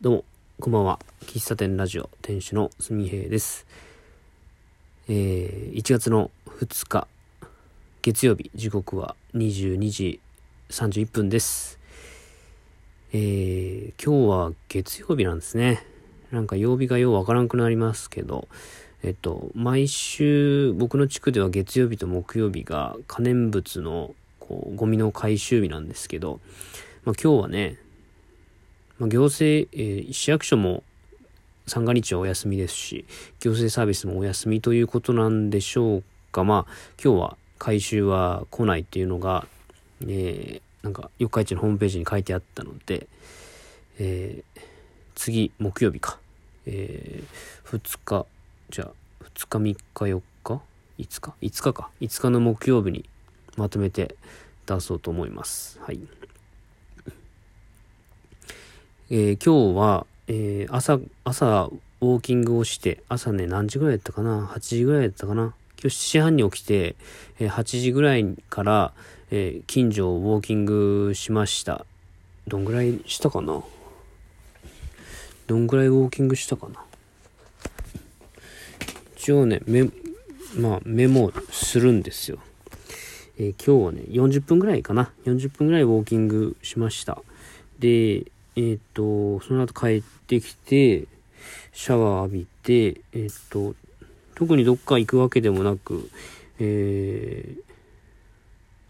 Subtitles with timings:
[0.00, 0.24] どうも、
[0.60, 1.00] こんばんは。
[1.22, 3.66] 喫茶店ラジオ店主のすみへいです。
[5.08, 7.08] えー、1月の2日、
[8.00, 10.20] 月曜日、時刻は22時
[10.70, 11.80] 31分です。
[13.12, 15.84] えー、今日は月曜日なんですね。
[16.30, 18.46] なんか曜日がようわからんくなりますけど、
[19.02, 26.38] えっと、毎週、僕の地区では月曜日と木曜日が可燃物のこうゴミの回収日なんですけど、
[27.04, 27.78] まあ、今日はね、
[28.98, 30.82] まあ、行政、えー市役所も
[31.66, 33.04] 三が日はお休みですし、
[33.40, 36.44] 行政サービスもお休みということなんでしょうか。
[36.44, 36.72] まあ、
[37.02, 39.46] 今日は回収は来ないっていうのが、
[40.02, 43.08] えーなんか、四日市のホームページに書いてあったので、
[43.98, 44.60] えー
[45.14, 46.18] 次、木曜日か。
[46.64, 48.26] えー、2日、
[48.70, 50.60] じゃあ、2日、3日、4日
[50.98, 51.90] ?5 日 ?5 日か。
[52.00, 53.04] 5日の木曜日に
[53.56, 54.14] まとめて
[54.66, 55.80] 出そうと思います。
[55.82, 56.17] はい。
[59.10, 61.70] えー今日は、えー朝、朝、
[62.02, 65.54] ウォーキングをして、朝ね、何時ぐらいだったかな ?8 時ぐらいだったかな？
[65.80, 66.94] 今日7時半に起きて、
[67.38, 68.92] えー8時ぐらいから、
[69.30, 71.86] えー近所をウォーキングしました。
[72.48, 73.62] どんぐらいしたかな？
[75.46, 76.84] どんぐらいウォーキングしたかな？
[79.16, 79.88] 一応ね、メ、
[80.54, 82.40] まあ、メモするんですよ。
[83.38, 87.22] えー今日はね、40分ぐらいかな？40分ぐらいウォーキングしました。
[87.78, 88.26] で、
[88.60, 91.06] えっ、と、その後帰ってきて、
[91.72, 93.76] シャワー浴びて、えっ、と、
[94.34, 96.10] 特にどっか行くわけでもなく、
[96.58, 97.68] えー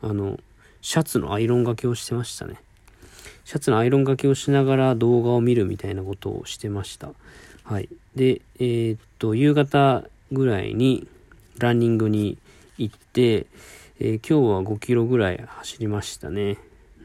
[0.01, 0.41] あの、
[0.81, 2.55] シャツのアイロンがけをしてましたね。
[3.45, 7.11] シャツのアイロンがけをしながら動画を見るみたいなことをしてました。
[7.65, 7.91] はい。
[8.15, 11.07] で、えーっと、夕方ぐらいに
[11.59, 12.39] ランニングに
[12.79, 13.47] 行って、
[14.01, 16.57] えー今日は5キロぐらい走りましたね。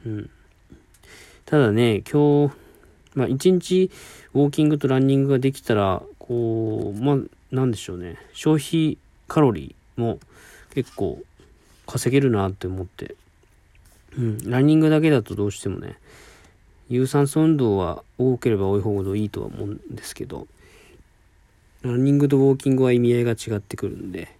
[0.05, 0.29] うん。
[1.45, 2.55] ただね、今日、
[3.15, 3.91] まあ一日
[4.33, 7.17] ウォーキングとランニングができたら、こう、まあ、
[7.51, 8.17] なんでしょうね。
[8.33, 10.19] 消費カロリーも
[10.73, 11.21] 結構
[11.85, 13.15] 稼げるなって思って。
[14.17, 14.49] うん。
[14.49, 15.97] ランニングだけだとどうしてもね、
[16.89, 20.47] 有酸素運動は多ければ多いほどいいとは思うんですけど、
[21.81, 24.33] ランニングとウォーキングは意味合いが違ってくるんで、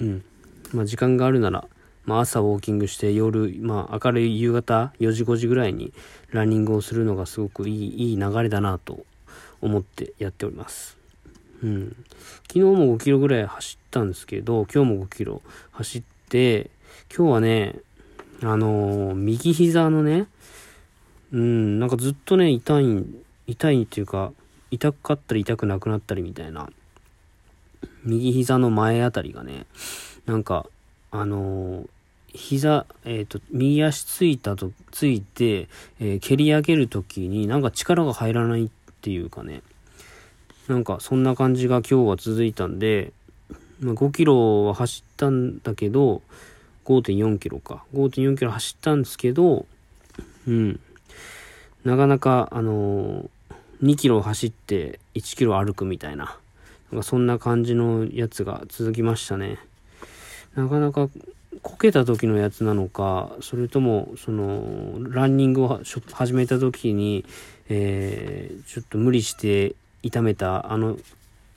[0.00, 0.24] うん。
[0.72, 1.66] まあ時間があるなら、
[2.08, 5.92] まあ朝ウォーキングして夜、まあ明るい夕方4時5時ぐらいに
[6.30, 9.04] ランニングをするのがすごくいい、いい流れだなと
[9.60, 10.96] 思ってやっております。
[11.62, 11.96] うん。
[12.46, 15.42] 昨日も5キロぐらい走ったんですけど、今日も5キロ
[15.72, 16.70] 走って、
[17.14, 17.74] 今日はね、
[18.42, 20.28] あのー右膝のね、
[21.30, 23.04] うん、なんかずっとね、痛い、
[23.46, 24.32] 痛いっていうか、
[24.70, 26.70] 痛かったり痛くなくなったりみたいな、
[28.02, 29.66] 右膝の前あたりがね、
[30.24, 30.64] なんか、
[31.10, 31.88] あのー
[32.32, 35.68] 膝、えっ、と、右足ついたと、ついて、
[36.00, 38.68] えー蹴り上げるときになんか力が入らないっ
[39.00, 39.62] ていうかね、
[40.68, 43.12] なんかそんな感じが今日は続いたんで、
[43.80, 46.22] まあ、5キロは走ったんだけど、
[46.84, 47.84] 5.4キロか。
[47.94, 49.66] 5.4キロ走ったんですけど、
[50.46, 50.80] うん。
[51.84, 53.28] なかなか、あのー
[53.82, 56.36] 2キロ走って1キロ歩くみたいな、
[56.90, 59.58] なんかそんな感じのやつが続きましたね。
[60.56, 61.08] なかなか
[61.62, 65.80] こけた時のやつなのか、それとも、その、ランニングを
[66.12, 67.24] 始めた時に、
[67.68, 70.96] えーちょっと無理して痛めたあの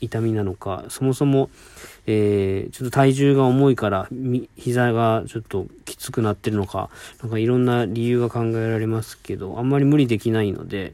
[0.01, 1.49] 痛みなのか、そもそも、
[2.07, 6.89] えーちょっと体重が重いから、み膝がちょっときつくなってるのか、
[7.21, 10.93] なんかいろんな理由が考えられますけど、あんまり無理できないので、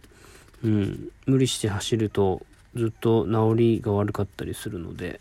[0.63, 2.41] うん、無理して走ると
[2.75, 5.19] ずっと治りが悪かったりするので、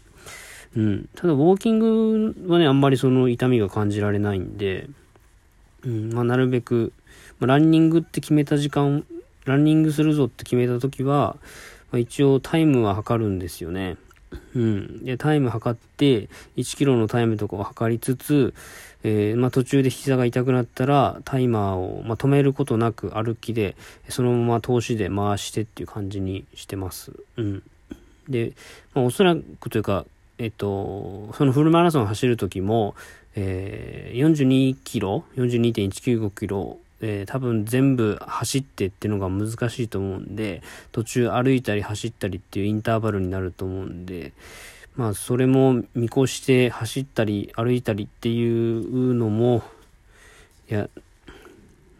[0.76, 4.88] うん、ただウォーキングはね、あんまりその痛みが感じられないんで、
[5.84, 6.92] うん、まあなるべく、
[7.38, 9.06] まあランニングって決めた時間、
[9.46, 11.36] ランニングするぞって決めた時は、
[11.90, 13.96] まあ、一応タイムは測るんですよね。
[14.54, 15.04] うん。
[15.04, 18.54] で、タイム測って、1キロのタイムとかを測りつつ、
[19.02, 23.76] えーまあ途中で膝が痛くなったら、タイマーを、まあ、止めることなく歩きで、
[24.10, 27.12] そのまま通しで回してっていう感じにしてます。
[27.36, 27.62] うん。
[28.28, 28.52] で、
[28.92, 30.04] まあ、おそらくというか、
[30.38, 32.94] えっと、そのフルマラソン走る時も、
[33.34, 40.62] えー42キロ、42.195キロ、えー多分全部走ってっていうのが難しいと思うんで、
[40.92, 44.32] 途中歩いたり走ったりっていうインターバルになると思うんで、
[44.96, 49.62] まあそれも見越して走ったり歩いたりっていうのも、
[50.70, 50.88] いや、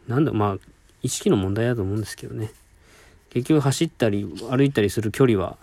[0.09, 0.59] なんだ、まあ
[1.03, 2.51] 意識の問題だと思うんですけどね。
[3.31, 5.59] 結局走ったり歩いたりする距離は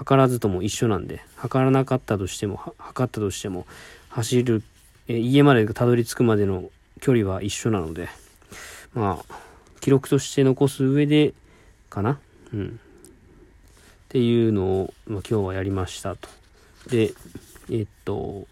[0.00, 3.66] 測らずとも一緒なんで、測らなかったとしても、測ったとしても、
[4.08, 4.62] 走る、
[5.08, 6.70] え家までたどり着くまでの
[7.02, 8.08] 距離は一緒なので、
[8.94, 9.34] まあ、
[9.80, 11.34] 記録として残す上で、
[11.90, 12.18] かな？
[12.54, 12.68] うん。
[12.68, 16.30] っていうのを、まあ、今日はやりましたと。
[16.88, 17.12] で、
[17.70, 18.46] えっと、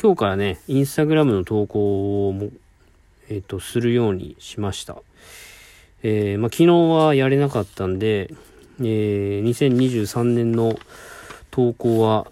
[0.00, 2.50] 今日からね、インスタグラムの投稿をも、
[3.28, 5.02] えっと、するようにしました。
[6.04, 8.32] えー、まあ、昨日はやれなかったんで、
[8.84, 10.78] えー、2023年の
[11.50, 12.26] 投稿は、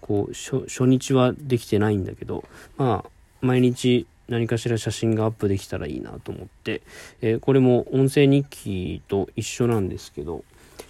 [0.00, 2.44] こう初、初日はできてないんだけど、
[2.76, 3.10] まあ、
[3.40, 6.82] 毎日何かしら写真がアップできたらいいなと思って、
[7.20, 10.44] えー、これも音声日記と一緒なんですけど、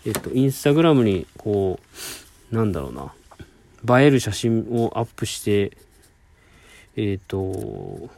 [0.06, 1.80] えっと、インスタグラムに、こ
[2.52, 5.76] う、なんだろうな、映える写真をアップして、
[6.96, 8.08] えっ、と、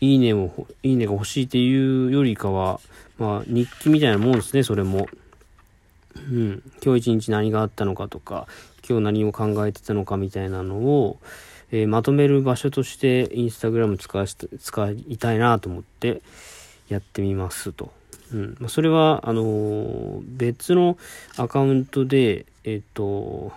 [0.00, 2.80] いいねを、いいねが欲しいっていうよりかは、
[3.18, 5.08] まあ、日記みたいなもんですね、それも。
[6.16, 6.62] うん。
[6.84, 8.46] 今日一日何があったのかとか、
[8.88, 11.18] 今日何を考えてたのかみたいなのを、
[11.70, 16.22] えー、まとめる場所としてインスタグラム使わし使いたいなと思って
[16.88, 17.90] やってみますと。
[18.32, 18.56] うん。
[18.60, 20.96] まあ、それは、あのー、別の
[21.36, 23.52] アカウントで、えっ、ー、と、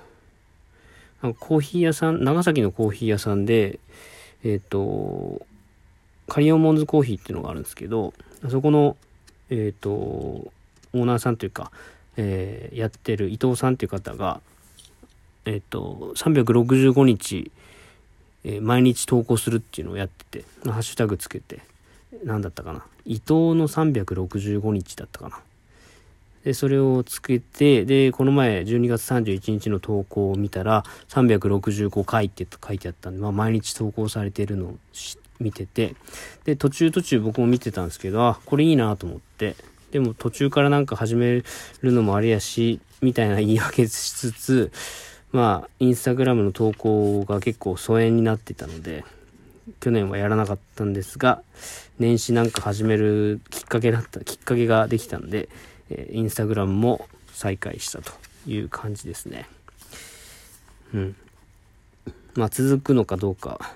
[1.39, 3.79] コーヒー屋さん、長崎のコーヒー屋さんで、
[4.43, 5.45] えっ、と、
[6.31, 8.13] カリオモンズコーヒーっていうのがあるんですけど、
[8.49, 8.95] そこの、
[9.49, 11.73] えっ、と、オーナーさんというか、
[12.15, 14.39] えやってる伊藤さんっていう方が、
[15.43, 17.51] えっ、と、365日、
[18.45, 21.59] えー、毎日投稿するっていうのをやってて、ハッシュタグつけて、
[22.23, 22.85] 何だったかな。
[23.03, 25.37] 伊藤の365日だったかな。
[26.45, 34.77] で、それをつけて、で、この前12月31日の投稿を見たら、365回って書いてあったんで、まあ毎日投稿されてるのを
[35.41, 35.95] 見てて、
[36.45, 39.55] で、途中途中僕も見てたんですけど、あ、これいいなと思って、
[39.91, 41.43] でも途中からなんか始め
[41.81, 44.71] るのもあれやし、みたいな言い訳しつつ、
[45.31, 49.03] まあ、インスタグラムの投稿が結構疎遠になってたので、
[49.79, 51.41] 去年はやらなかったんですが、
[51.99, 55.49] 年始なんか始めるきっかけだった、きっかけができたんで、
[55.89, 58.11] えー、インスタグラムも再開したと
[58.47, 59.47] いう感じですね。
[60.93, 61.15] うん。
[62.35, 63.73] まあ、続くのかどうか、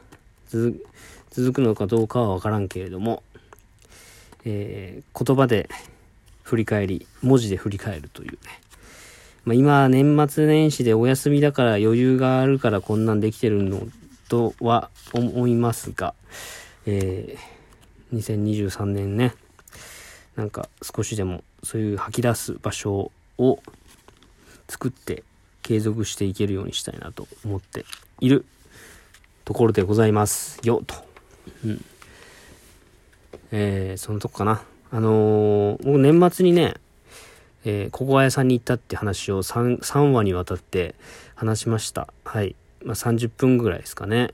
[0.50, 0.86] 続
[1.36, 3.22] 続くのかどうかはわからんけれども、
[4.46, 5.68] えー、言葉で
[6.44, 8.38] 振り返り、文字で振り返るというね、
[9.44, 13.82] まあ、今、年末年始でお休みだから余裕があるからこんなんできてるの
[14.30, 16.14] とは思いますが、
[16.86, 19.34] えー、2023年ね、
[20.38, 23.60] なんか少しでもそういう吐き出す場所を
[24.70, 25.24] 作って
[25.64, 27.84] 継続していけるようにしたいなと思って
[28.22, 28.46] いる
[29.44, 31.15] ところでございますよ、と。
[31.66, 31.86] うん。
[33.52, 34.64] えー、そのとこかな。
[34.92, 36.76] あのー、僕年末にね、
[37.66, 40.96] えー、ここ屋さんに行ったって話を 3, 3話にわたって
[41.36, 42.08] 話しました。
[42.24, 42.56] はい。
[42.84, 44.32] まあ、30分ぐらいですかね。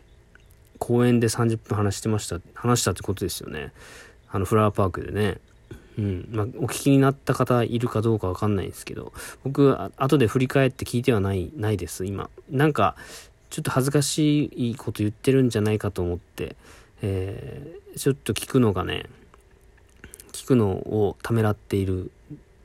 [0.80, 2.40] 公園で30分話してました。
[2.54, 3.72] 話したってことですよね。
[4.30, 5.38] あの、フラワーパークでね。
[5.98, 6.30] うん。
[6.32, 9.14] まあ、お聞きになった方いるかどうかわかんないんですけど、
[9.44, 12.30] 僕、後で振り返って聞いてはない、ないです、今。
[12.50, 12.96] なんか、
[13.50, 16.56] ちょっと恥ずかしいこと言ってるんじゃないかと思って、
[17.02, 19.06] えー、ちょっと聞くのがね、
[20.32, 22.12] 聞くのをためらっている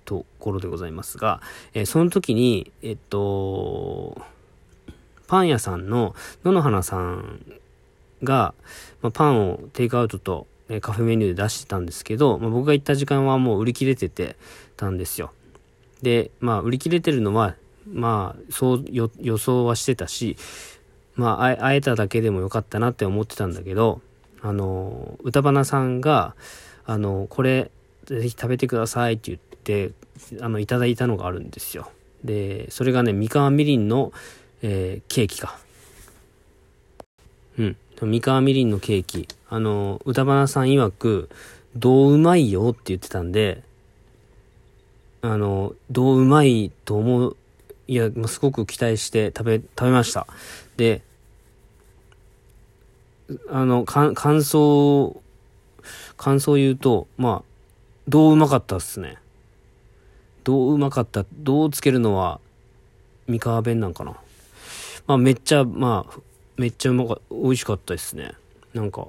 [0.04, 1.40] ところでございますが、
[1.74, 4.20] えー、その時に、えっと、
[5.26, 7.40] パン屋さんの野々花さん
[8.22, 8.54] が、
[9.02, 14.36] まあ、パンをテイクアウトと、えカフェメニューで出してたんですけど、まあ、僕が行った時間はもう売り切れてて
[14.76, 15.32] たんですよ。
[16.02, 17.54] で、まあ、売り切れてるのは、
[17.88, 20.36] まあ、そう予想はしてたし、
[21.14, 24.00] まあ、会えただけでもよかったなって思ってたんだけど、
[24.42, 26.34] あの、歌花さんが、
[26.84, 27.70] あの、これ、
[28.04, 29.92] ぜひ食べてくださいって言って、
[30.40, 31.90] あの、いただいたのがあるんですよ。
[32.24, 34.12] で、それがね、三河みりんの、
[34.62, 35.58] えー、ケーキか。
[37.58, 37.76] うん。
[38.00, 39.28] 三河みりんのケーキ。
[39.48, 41.28] あの、歌花さん曰く、
[41.76, 43.62] どううまいよって言ってたんで、
[45.22, 47.36] あの、どううまいと思う、
[47.88, 50.26] いや、すごく期待して食べ、食べました。
[50.76, 51.02] で、
[53.48, 55.22] あの、感想、
[56.16, 57.50] 感想を言うと、まあ、
[58.08, 59.18] どううまかったっすね。
[60.44, 62.40] どううまかった、どうつけるのは、
[63.26, 64.16] 三河弁なんかな。
[65.06, 66.20] まあめっちゃ、まあ、
[66.56, 68.32] めっちゃうまか、美味しかったですね。
[68.74, 69.08] なんか、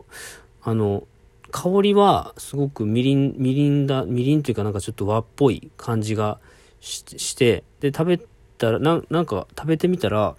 [0.63, 1.03] あの、
[1.51, 6.39] 香りはすごくみりん、みりんだ、みりんというかなんかちょっと和っぽい感じが
[6.81, 8.19] して、で、食べ
[8.57, 10.35] たら、ななんか食べてみたら、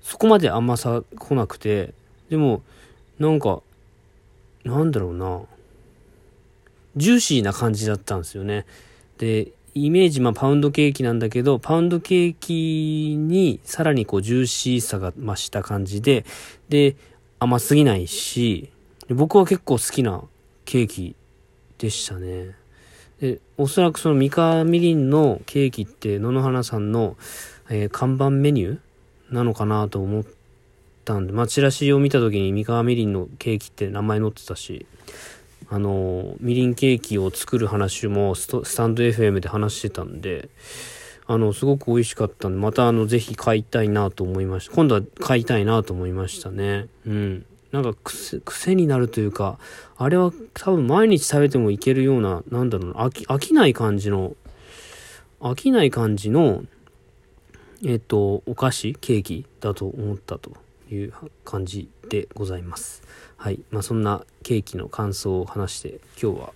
[0.00, 1.92] そこまで甘さ来なくて、
[2.30, 2.62] でも、
[3.18, 3.62] なんか、
[4.64, 5.42] なんだろうな、
[6.96, 8.64] ジューシーな感じだったんですよね。
[9.18, 16.24] で、イメージ、まあ、パウンドケーキなんだけど、パウンドケーキにさらにこう、ジューシーさが増した感じで、
[16.68, 16.96] で、
[17.40, 18.70] 甘すぎないし、
[19.08, 20.22] 僕は結構好きな
[20.64, 21.16] ケーキ
[21.78, 22.54] でしたね。
[23.20, 27.16] で、おそらくその三河みりんのケーキって野々花さんの、
[27.68, 30.37] えー、看板メニューなのかなと思って
[31.08, 34.86] たんで、まあ、チラシを見た時に三河みりんのケーキって名前載ってたし、
[35.70, 40.50] あの、みりんケーキを作る話もスタンド FM で話してたんで、
[41.26, 44.74] あの、すごく美味しかったんで、またあの、ぜひ買いたいなと思いました。
[44.74, 46.88] 今度は買いたいなと思いましたね。
[47.06, 47.46] うん。
[47.72, 49.58] なんか癖、癖になるというか、
[49.96, 54.36] あれは多分毎日食べてもいけるような、なんだろうな、飽き、飽きない感じの、
[55.40, 56.64] 飽きない感じの、
[57.84, 60.52] えっ、と、お菓子、ケーキだと思ったと
[60.90, 61.12] いう
[61.44, 63.02] 感じでございます。
[63.36, 63.60] はい。
[63.70, 66.52] まあ、そんなケーキの感想を話して今日は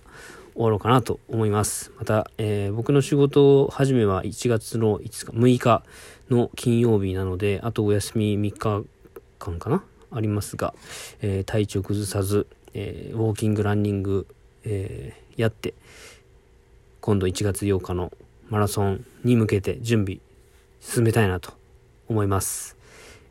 [0.53, 1.91] 終わろうかなと思います。
[1.97, 5.83] また、えー、僕の仕事始めは1月の5日、6日
[6.29, 8.83] の金曜日なので、あとお休み3日
[9.39, 9.83] 間かな？
[10.11, 10.73] ありますが、
[11.21, 14.27] えー、体調崩さず、えー、ウォーキング、ランニング、
[14.63, 15.73] えー、やって、
[17.01, 18.11] 今度1月8日の
[18.49, 20.19] マラソンに向けて準備
[20.79, 21.53] 進めたいなと
[22.07, 22.77] 思います。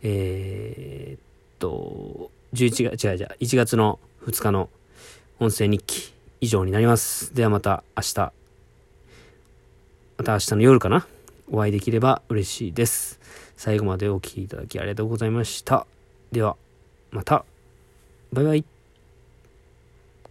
[0.03, 1.21] えー、っ
[1.59, 4.69] と、11月、違う違う、1月の2日の
[5.39, 7.35] 音声日記以上になります。
[7.35, 8.33] ではまた明日、
[10.19, 11.07] また明日の夜かな
[11.51, 13.21] お会いできれば嬉しいです。
[13.57, 15.87] 最後までお聴きいただきありがとうございました。
[16.33, 16.57] では。
[17.11, 17.45] また。
[18.33, 18.82] バイバイ。